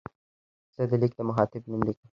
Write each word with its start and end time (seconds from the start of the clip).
زه 0.75 0.83
د 0.89 0.91
لیک 1.01 1.11
د 1.17 1.21
مخاطب 1.29 1.61
نوم 1.69 1.81
لیکم. 1.87 2.07